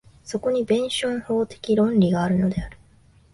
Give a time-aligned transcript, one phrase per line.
[0.23, 2.77] そこに弁証法的論理があるのである。